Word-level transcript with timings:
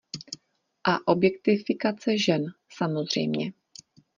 A 0.83 1.01
objektifikace 1.07 2.17
žen, 2.17 2.45
samozřejmě. 2.69 3.53